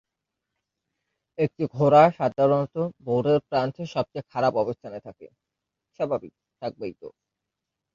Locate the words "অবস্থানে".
4.63-4.99